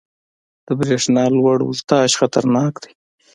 [0.65, 2.91] •د برېښنا لوړ ولټاژ خطرناک دی.